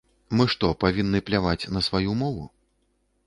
[0.37, 2.47] Мы што, павінны пляваць на сваю мову?